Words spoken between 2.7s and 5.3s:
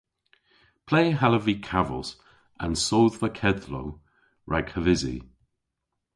sodhva kedhlow rag havysi?